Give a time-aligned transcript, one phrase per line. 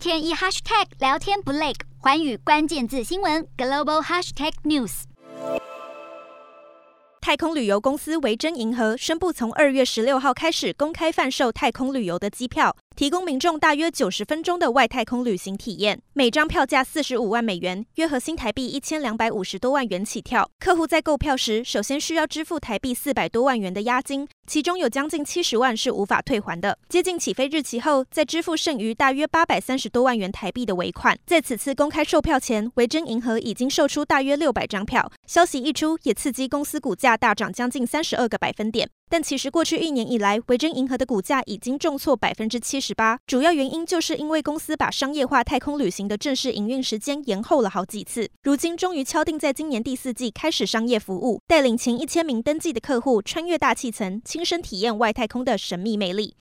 [0.00, 5.02] 天一 hashtag 聊天不累，环宇关键字新闻 global hashtag news。
[7.20, 12.74] 太空旅游公司维珍银河宣布，从二月十六号开始公开贩售太空旅游的机票。
[13.00, 20.50] 提供民众大约九十分钟的外太空旅行体验，每张票价四十五万美元，约合新台币一千两百五十多万元起跳。
[20.58, 26.76] 客户在购票时，首先需要支付台币四百多万元的押金，其中有将近七十万是无法退还的。
[26.90, 31.18] 接近起飞日期后，再支付剩余大约八百三十多万元台币的尾款。
[31.24, 38.90] 在此次公开售票前，维珍银河已经售出大约六百张票，消息一出，也刺激公司股价大涨将近三十二个百分点。
[39.10, 56.36] 但其实过去一年以来，维珍银河的股价已经重挫百分之七十八，主要原因就是因为公司把商业化太空旅行的正式营运时间延后了好几次，如今终于敲定在今年第四季开始商业服务，带领前一千名登记的客户穿越大气层，亲身体验外太空的神秘魅力。